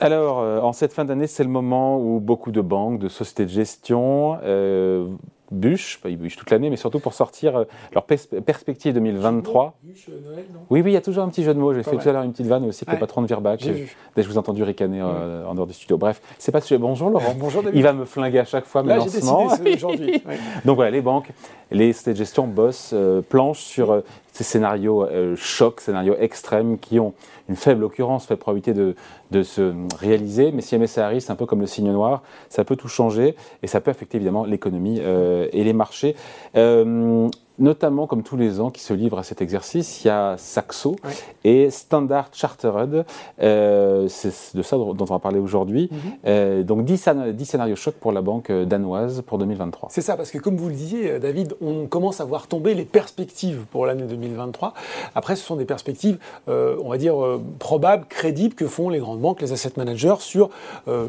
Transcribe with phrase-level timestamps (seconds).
[0.00, 3.44] Alors, euh, en cette fin d'année, c'est le moment où beaucoup de banques, de sociétés
[3.46, 5.08] de gestion euh,
[5.50, 9.74] bûchent, ils bûchent toute l'année, mais surtout pour sortir euh, leur pers- perspective 2023.
[9.82, 10.60] Bûche, Noël, non?
[10.70, 11.74] Oui, oui, il y a toujours un petit jeu de mots.
[11.74, 12.02] J'ai fait mal.
[12.02, 12.94] tout à l'heure une petite vanne aussi avec Ouais.
[12.94, 13.60] le patron de Virbac.
[13.64, 15.96] Dès que je vous ai entendu ricaner en dehors du studio.
[15.98, 16.78] Bref, c'est pas ce sujet.
[16.78, 17.34] Bonjour Laurent.
[17.38, 17.76] Bonjour David.
[17.76, 19.46] Il va me flinguer à chaque fois mes Là, lancements.
[19.74, 20.22] aujourd'hui.
[20.28, 20.38] Ouais.
[20.64, 21.30] Donc voilà, les banques,
[21.72, 22.94] les sociétés de gestion bossent,
[23.28, 24.02] planchent sur
[24.38, 27.12] ces scénarios euh, chocs, scénarios extrêmes qui ont
[27.48, 30.52] une faible occurrence, faible probabilité de, se réaliser.
[30.52, 32.86] Mais si jamais ça arrive, c'est un peu comme le signe noir, ça peut tout
[32.86, 36.14] changer et ça peut affecter évidemment l'économie euh, et les marchés.
[36.54, 40.36] Euh, notamment, comme tous les ans qui se livrent à cet exercice, il y a
[40.38, 40.96] Saxo
[41.44, 43.04] et Standard Chartered.
[43.42, 45.88] Euh, c'est de ça dont on va parler aujourd'hui.
[45.90, 45.98] Mhm.
[46.26, 49.88] Euh, donc 10, scén- 10 scénarios chocs pour la banque euh, danoise pour 2023.
[49.90, 52.84] C'est ça, parce que comme vous le disiez, David, on commence à voir tomber les
[52.84, 54.74] perspectives pour l'année 2023.
[55.14, 56.18] Après, ce sont des perspectives,
[56.48, 57.14] euh, on va dire,
[57.58, 60.50] probables, crédibles, que font les grandes banques, les asset managers, sur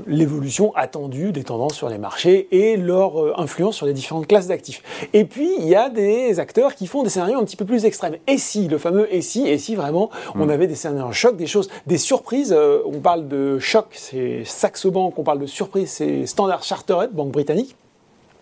[0.08, 4.82] l'évolution attendue des tendances sur les marchés et leur influence sur les différentes classes d'actifs.
[5.14, 7.86] Et puis, il y a des acteurs qui font des scénarios un petit peu plus
[7.86, 8.16] extrêmes.
[8.28, 11.48] Et si, le fameux et si, et si vraiment, on avait des scénarios chocs, des
[11.48, 15.90] choses, des surprises, euh, on parle de choc, c'est Saxo Bank, on parle de surprise,
[15.90, 17.76] c'est Standard Chartered, banque britannique.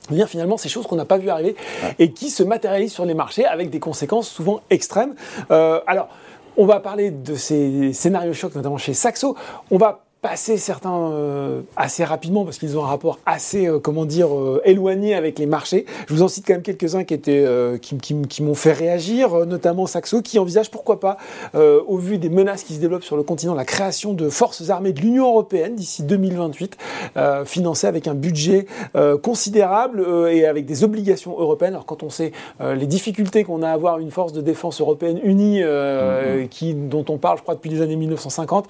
[0.10, 1.58] Eh bien finalement ces choses qu'on n'a pas vu arriver
[2.00, 5.16] et qui se matérialisent sur les marchés avec des conséquences souvent extrêmes.
[5.52, 6.08] Euh, alors,
[6.56, 9.36] on va parler de ces scénarios chocs, notamment chez Saxo.
[9.70, 14.06] On va passer certains euh, assez rapidement parce qu'ils ont un rapport assez, euh, comment
[14.06, 15.86] dire, euh, éloigné avec les marchés.
[16.08, 18.72] Je vous en cite quand même quelques-uns qui étaient, euh, qui, qui- qui m'ont fait
[18.74, 21.18] réagir, euh, notamment Saxo, qui envisage pourquoi pas,
[21.56, 24.70] euh, au vu des menaces qui se développent sur le continent, la création de forces
[24.70, 26.78] armées de l'Union européenne d'ici 2028,
[27.16, 31.74] euh, financées avec un budget euh, considérable euh, et avec des obligations européennes.
[31.74, 34.82] Alors quand on sait euh, les difficultés qu'on a à avoir une force de défense
[34.82, 38.66] européenne unie, euh, qui, dont on parle, je crois, depuis les années 1950,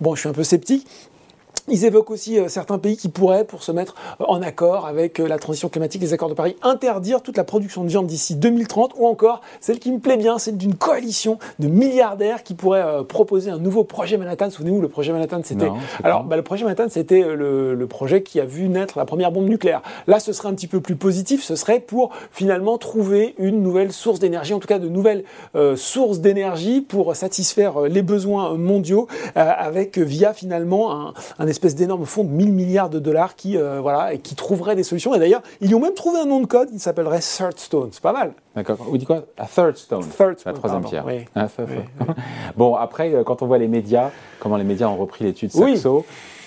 [0.00, 0.86] bon, je suis un peu sceptique.
[1.68, 5.18] Ils évoquent aussi euh, certains pays qui pourraient, pour se mettre euh, en accord avec
[5.18, 8.36] euh, la transition climatique, les accords de Paris, interdire toute la production de viande d'ici
[8.36, 12.84] 2030, ou encore celle qui me plaît bien, celle d'une coalition de milliardaires qui pourraient
[12.84, 14.48] euh, proposer un nouveau projet Manhattan.
[14.50, 15.68] Souvenez-vous, le projet Manhattan, c'était
[16.04, 19.32] alors bah, le projet Manhattan, c'était le, le projet qui a vu naître la première
[19.32, 19.82] bombe nucléaire.
[20.06, 21.42] Là, ce serait un petit peu plus positif.
[21.42, 25.24] Ce serait pour finalement trouver une nouvelle source d'énergie, en tout cas de nouvelles
[25.74, 32.24] sources d'énergie pour satisfaire les besoins mondiaux, avec via finalement un, un espèce d'énorme fonds
[32.24, 35.14] de 1000 milliards de dollars qui euh, voilà et qui trouverait des solutions.
[35.14, 36.68] Et d'ailleurs, ils ont même trouvé un nom de code.
[36.72, 37.88] Il s'appellerait Thirdstone.
[37.92, 38.32] C'est pas mal.
[38.54, 38.76] D'accord.
[38.80, 39.22] Vous dites quoi?
[39.38, 40.04] A third stone.
[40.16, 41.04] Third La stone, troisième pierre.
[41.06, 41.24] oui.
[41.34, 42.04] Ah, ça, ça.
[42.56, 45.72] Bon, après, euh, quand on voit les médias, comment les médias ont repris l'étude Oui.
[45.76, 46.04] Saxo,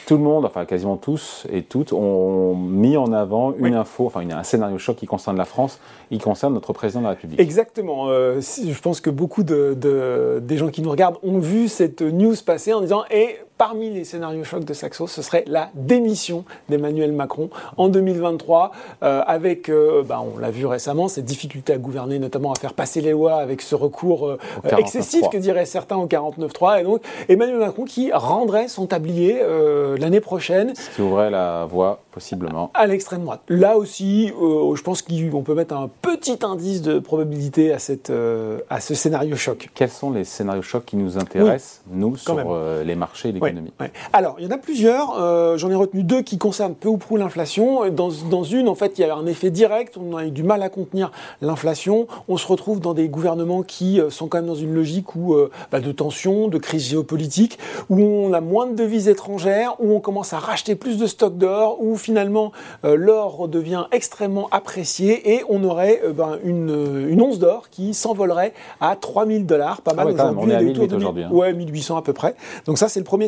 [0.08, 3.74] tout le monde, enfin quasiment tous et toutes, ont mis en avant une Oui.
[3.76, 7.12] info, enfin un scénario choc qui concerne la France, qui concerne notre président de la
[7.12, 7.40] République.
[7.40, 8.06] Exactement.
[8.10, 12.02] Euh, je pense que beaucoup de, de- des gens qui nous regardent ont vu cette
[12.02, 16.46] news passer en disant et parmi les scénarios chocs de Saxo, ce serait la démission
[16.70, 18.72] d'Emmanuel Macron en 2023,
[19.04, 22.74] euh, avec, euh, bah, on l'a vu récemment, cette difficulté à gouverner, notamment à faire
[22.74, 24.80] passer les lois avec ce recours euh, 49.3.
[24.80, 29.98] excessif que diraient certains au 49.3, et donc Emmanuel Macron qui rendrait son tablier euh,
[29.98, 32.72] l'année prochaine Ce qui ouvrait la voie, possiblement.
[32.74, 33.42] à l'extrême droite.
[33.50, 38.10] Là aussi, euh, je pense qu'on peut mettre un petit indice de probabilité à, cette,
[38.10, 39.68] euh, à ce scénario choc.
[39.76, 43.49] Quels sont les scénarios chocs qui nous intéressent, nous, sur euh, les marchés et Ouais,
[43.50, 43.92] l'économie ouais.
[44.14, 45.20] Alors, il y en a plusieurs.
[45.20, 47.90] euh, J'en ai retenu deux qui concernent peu ou prou l'inflation.
[47.90, 49.96] Dans, dans une, en fait, il y a un effet direct.
[49.98, 51.12] On a eu du mal à contenir
[51.42, 52.08] l'inflation.
[52.28, 55.34] On se retrouve dans des gouvernements qui euh, sont quand même dans une logique où,
[55.34, 57.58] euh, bah, de tension, de crise géopolitique,
[57.90, 61.38] où on a moins de devises étrangères, où on commence à racheter plus de stocks
[61.38, 62.52] d'or, où finalement
[62.86, 68.54] euh, l'or devient extrêmement apprécié et on aurait ben, une, une once d'or qui s'envolerait
[68.82, 69.82] à 3000 dollars.
[69.82, 70.22] Pas Ah mal ouais, même.
[70.38, 70.44] aujourd'hui.
[70.46, 71.30] On est à elle 1008 autour de 1000 aujourd'hui, hein.
[71.32, 72.36] Ouais, 1800 à peu près.
[72.66, 73.28] Donc ça, c'est le premier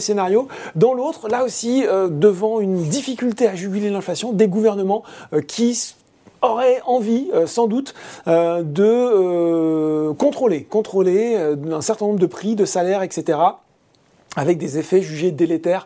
[0.75, 5.95] Dans l'autre, là aussi, euh, devant une difficulté à juguler l'inflation, des gouvernements euh, qui
[6.41, 7.93] auraient envie, euh, sans doute,
[8.25, 10.67] de contrôler,
[11.71, 13.39] un certain nombre de prix, de salaires, etc
[14.37, 15.85] avec des effets jugés délétères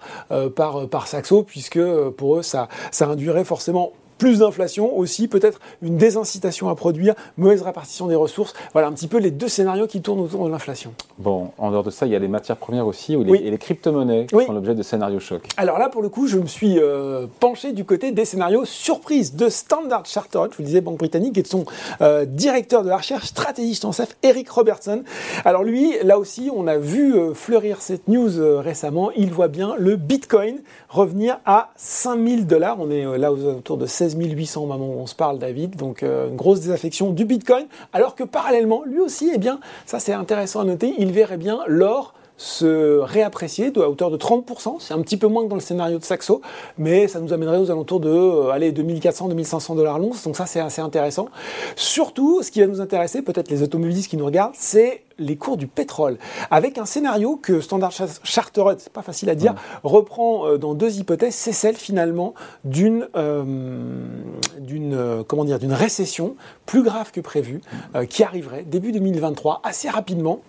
[0.56, 1.82] par, par Saxo, puisque
[2.12, 2.68] pour eux, ça
[3.02, 8.54] induirait forcément plus d'inflation, aussi peut-être une désincitation à produire, mauvaise répartition des ressources.
[8.74, 10.94] Voilà un petit peu les deux scénarios qui tournent autour de l'inflation.
[11.18, 13.42] Bon, en dehors de ça, il y a les matières premières aussi, ou les, Oui.
[13.44, 14.46] et les crypto-monnaies qui Oui.
[14.46, 15.48] sont l'objet de scénarios chocs.
[15.58, 19.36] Alors là, pour le coup, je me suis euh, penché du côté des scénarios surprises
[19.36, 21.66] de Standard Chartered, je vous le disais, Banque britannique, et de son
[22.02, 25.04] euh, directeur de la recherche, stratégiste en chef, Eric Robertson.
[25.46, 29.10] Alors lui, là aussi, on a vu euh, fleurir cette news récemment.
[29.16, 30.58] Il voit bien le Bitcoin
[30.90, 32.78] revenir à 5000 dollars.
[32.80, 35.76] On est là aux alentours de 16 800 au moment où on se parle, David.
[35.76, 37.66] Donc euh, une grosse désaffection du Bitcoin.
[37.94, 41.60] Alors que parallèlement, lui aussi, eh bien, ça c'est intéressant à noter, il verrait bien
[41.68, 44.78] l'or se réapprécier de, à hauteur de 30%.
[44.80, 46.42] C'est un petit peu moins que dans le scénario de Saxo,
[46.78, 50.24] mais ça nous amènerait aux alentours de euh, allez, 2400-2500 dollars l'once.
[50.24, 51.28] Donc ça, c'est assez intéressant.
[51.76, 55.58] Surtout, ce qui va nous intéresser, peut-être les automobilistes qui nous regardent, c'est les cours
[55.58, 56.18] du pétrole,
[56.52, 57.92] avec un scénario que Standard
[58.24, 62.34] Chartered, c'est pas facile à dire, reprend euh, dans deux hypothèses, c'est celle finalement
[62.64, 63.44] d'une euh,
[64.60, 66.36] d'une euh, comment dire d'une récession
[66.66, 67.62] plus grave que prévu,
[68.10, 70.42] qui arriverait début 2023 assez rapidement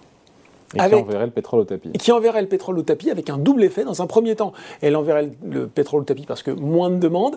[0.75, 1.93] et qui enverrait le pétrole au tapis.
[1.93, 3.85] Qui enverrait le pétrole au tapis avec un double effet.
[3.85, 7.37] Dans un premier temps, elle enverrait le pétrole au tapis parce que moins de demandes.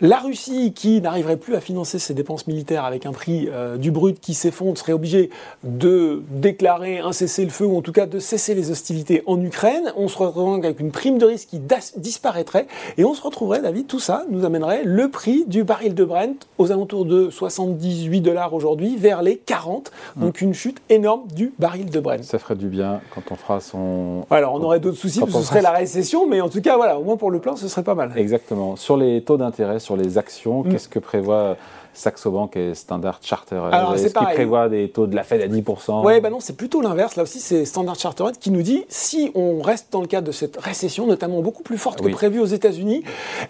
[0.00, 3.90] La Russie, qui n'arriverait plus à financer ses dépenses militaires avec un prix euh, du
[3.90, 5.30] brut qui s'effondre, serait obligée
[5.62, 9.92] de déclarer un cessez-le-feu ou en tout cas de cesser les hostilités en Ukraine.
[9.96, 11.60] On se retrouverait avec une prime de risque qui
[11.96, 12.66] disparaîtrait
[12.98, 16.46] et on se retrouverait, David, tout ça nous amènerait le prix du baril de Brent
[16.58, 19.92] aux alentours de 78 dollars aujourd'hui vers les 40.
[20.16, 22.22] Donc une chute énorme du baril de Brent.
[22.22, 24.26] Ça ferait du bien quand on fera son.
[24.30, 26.76] Alors, on aurait d'autres soucis, parce que ce serait la récession, mais en tout cas,
[26.76, 28.12] voilà, au moins pour le plan, ce serait pas mal.
[28.16, 28.76] Exactement.
[28.76, 30.68] Sur les taux d'intérêt, sur les actions, mm.
[30.70, 31.56] qu'est-ce que prévoit
[31.94, 36.04] Saxo Bank et Standard Chartered Est-ce qu'ils prévoient des taux de la Fed à 10%
[36.04, 37.16] Oui, bah non, c'est plutôt l'inverse.
[37.16, 40.32] Là aussi, c'est Standard Chartered qui nous dit si on reste dans le cadre de
[40.32, 43.04] cette récession, notamment beaucoup plus forte que prévu aux États-Unis,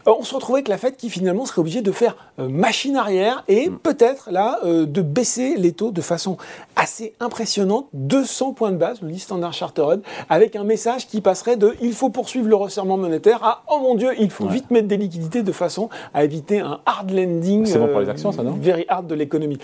[0.07, 2.97] euh, on se retrouverait avec la Fed qui finalement serait obligée de faire euh, machine
[2.97, 3.79] arrière et mm.
[3.79, 6.37] peut-être là euh, de baisser les taux de façon
[6.77, 11.57] assez impressionnante, 200 points de base, nous dit Standard Chartered, avec un message qui passerait
[11.57, 14.89] de il faut poursuivre le resserrement monétaire à oh mon Dieu, il faut vite mettre
[14.89, 17.67] des liquidités de façon à éviter un hard landing.
[17.67, 18.57] C'est bon pour les actions, ça, non?
[18.61, 19.59] Very hard de l'économie.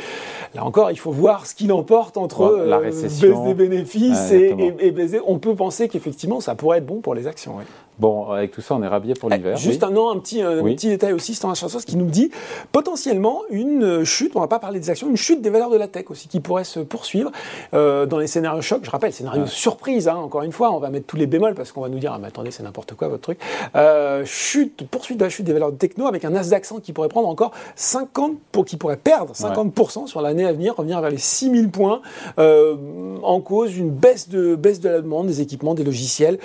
[0.54, 3.28] Là encore, il faut voir ce qu'il emporte entre la récession.
[3.28, 5.20] baisse des bénéfices et, et, baiser.
[5.26, 7.56] On peut penser qu'effectivement, ça pourrait être bon pour les actions.
[8.00, 9.58] Bon, avec tout ça, on est rhabillé pour l'hiver.
[9.58, 12.30] Juste un, un, petit, un petit détail aussi, Standard Chartered qui nous dit
[12.72, 15.86] potentiellement une chute, on va pas parler des actions, une chute des valeurs de la
[15.86, 17.30] tech aussi qui pourrait se poursuivre
[17.74, 18.80] euh, dans les scénarios chocs.
[18.82, 21.72] Je rappelle, scénario surprise, hein, encore une fois, on va mettre tous les bémols parce
[21.72, 23.38] qu'on va nous dire, ah, mais attendez, c'est n'importe quoi votre truc.
[23.76, 26.94] Euh, chute, poursuite de la chute des valeurs de techno avec un Nasdaq 100 qui
[26.94, 31.10] pourrait prendre encore 50, pour, qui pourrait perdre 50% sur l'année à venir, revenir vers
[31.10, 32.00] les 6000 points,
[32.38, 32.76] euh,
[33.22, 36.38] en cause une baisse de, baisse de la demande des équipements, des logiciels,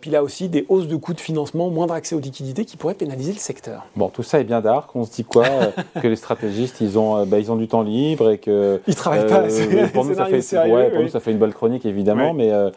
[0.00, 2.94] puis là aussi des hausses de coûts de financement, moindre accès aux liquidités qui pourraient
[2.94, 3.86] pénaliser le secteur.
[3.96, 4.88] Bon, tout ça est bien d'art.
[4.94, 5.70] On se dit quoi euh,
[6.00, 8.80] Que les stratégistes, ils ont, euh, bah, ils ont du temps libre et que.
[8.86, 9.42] Ils travaillent pas.
[9.42, 12.52] Euh, pour nous, ça fait, sérieux, pour nous, ça fait une bonne chronique, évidemment, mais
[12.52, 12.70] euh,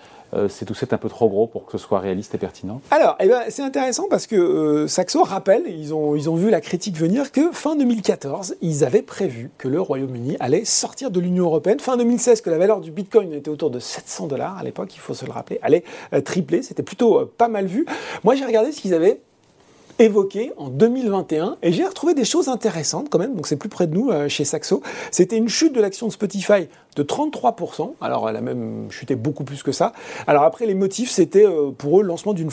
[0.47, 3.15] c'est tout c'est un peu trop gros pour que ce soit réaliste et pertinent Alors,
[3.19, 6.61] eh ben, c'est intéressant parce que euh, Saxo rappelle, ils ont, ils ont vu la
[6.61, 11.45] critique venir, que fin 2014, ils avaient prévu que le Royaume-Uni allait sortir de l'Union
[11.45, 11.79] européenne.
[11.79, 14.99] Fin 2016, que la valeur du Bitcoin était autour de 700 dollars à l'époque, il
[14.99, 15.83] faut se le rappeler, allait
[16.13, 16.61] euh, tripler.
[16.61, 17.85] C'était plutôt pas mal vu.
[18.23, 19.19] Moi, j'ai regardé ce qu'ils avaient
[19.99, 23.85] évoqué en 2021 et j'ai retrouvé des choses intéressantes quand même, donc c'est plus près
[23.85, 24.81] de nous euh, chez Saxo.
[25.11, 29.43] C'était une chute de l'action de Spotify de 33%, alors elle a même chuté beaucoup
[29.43, 29.93] plus que ça.
[30.25, 32.49] Alors après les motifs c'était euh, pour eux le lancement d'une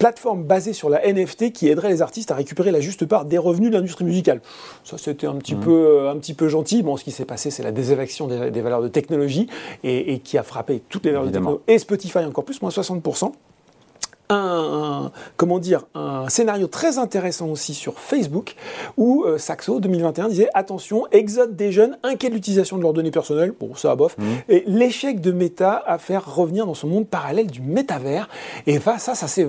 [0.00, 3.38] plateforme basée sur la NFT qui aiderait les artistes à récupérer la juste part des
[3.38, 4.40] revenus de l'industrie musicale.
[4.82, 5.60] Ça, c'était un petit mmh.
[5.60, 6.82] peu, euh, un petit peu gentil.
[6.82, 9.46] Bon, ce qui s'est passé, c'est la désévaluation des, valeurs de technologie
[9.84, 13.32] et, qui a frappé toutes les valeurs de technologie et Spotify encore plus, moins 60%
[14.30, 18.54] un, comment dire, un scénario très intéressant aussi sur Facebook
[18.96, 23.10] où euh, Saxo 2021 disait attention, exode des jeunes, inquiets de l'utilisation de leurs données
[23.10, 24.24] personnelles, bon ça bof, mmh.
[24.48, 28.28] et l'échec de Meta à faire revenir dans son monde parallèle du métavers.
[28.66, 29.48] Et ça, ça, ça c'est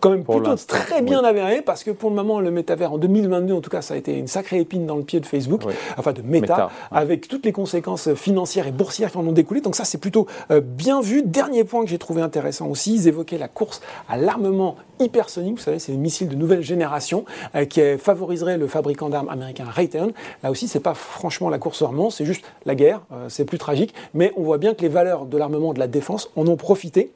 [0.00, 3.54] quand même plutôt très bien avéré parce que pour le moment le métavers en 2022
[3.54, 5.62] en tout cas ça a été une sacrée épine dans le pied de Facebook
[5.96, 9.60] enfin de Meta, avec toutes les conséquences financières et boursières qui en ont découlé.
[9.60, 11.22] Donc ça c'est plutôt euh, bien vu.
[11.22, 15.56] Dernier point que j'ai trouvé intéressant aussi ils évoquaient la course à l'armement hypersonique.
[15.56, 17.24] Vous savez c'est des missiles de nouvelle génération
[17.54, 20.12] euh, qui favoriserait le fabricant d'armes américain Raytheon.
[20.42, 23.44] Là aussi c'est pas franchement la course au armement c'est juste la guerre euh, c'est
[23.44, 23.94] plus tragique.
[24.14, 27.12] Mais on voit bien que les valeurs de l'armement de la défense en ont profité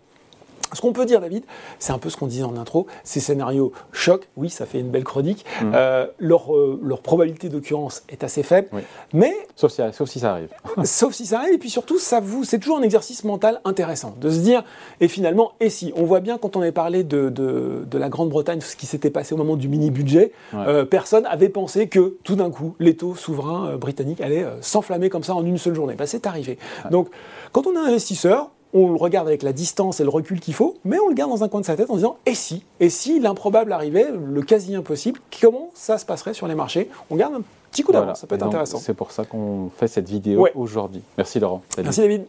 [0.72, 1.44] ce qu'on peut dire, David,
[1.78, 4.90] c'est un peu ce qu'on disait en intro, ces scénarios choc, oui, ça fait une
[4.90, 5.72] belle chronique, mmh.
[5.75, 8.68] euh, leur, euh, leur, probabilité d'occurrence est assez faible,
[9.12, 9.34] mais...
[9.56, 10.48] Sauf si, sauf si, ça arrive.
[10.84, 14.14] sauf si ça arrive, et puis surtout, ça vous, c'est toujours un exercice mental intéressant,
[14.20, 14.62] de se dire,
[15.00, 18.08] et finalement, et si On voit bien quand on avait parlé de, de, de la
[18.08, 22.37] Grande-Bretagne, ce qui s'était passé au moment du mini-budget, euh, personne avait pensé que, tout
[22.37, 25.94] d'un coup, les taux souverains britanniques allaient s'enflammer comme ça en une seule journée.
[25.94, 26.58] Ben, c'est arrivé.
[26.90, 27.08] Donc,
[27.52, 30.76] quand on est investisseur, on le regarde avec la distance et le recul qu'il faut,
[30.84, 32.90] mais on le garde dans un coin de sa tête en disant et si Et
[32.90, 36.90] si l'improbable arrivait, le quasi impossible, comment ça se passerait sur les marchés?
[37.10, 38.78] On garde un petit coup d'avance, ça peut être intéressant.
[38.78, 41.02] C'est pour ça qu'on fait cette vidéo aujourd'hui.
[41.16, 41.62] Merci Laurent.
[41.78, 42.25] Merci David.